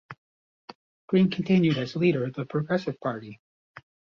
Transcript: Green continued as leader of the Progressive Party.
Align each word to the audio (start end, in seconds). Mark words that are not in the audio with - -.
Green 1.05 1.29
continued 1.29 1.77
as 1.77 1.95
leader 1.95 2.23
of 2.23 2.33
the 2.33 2.43
Progressive 2.43 2.99
Party. 3.01 3.39